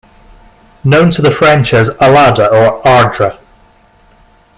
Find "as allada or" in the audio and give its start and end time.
1.75-2.81